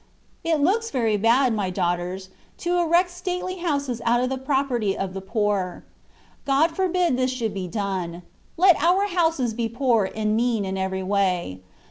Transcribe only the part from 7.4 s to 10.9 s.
be done; let our houses be poor and mean in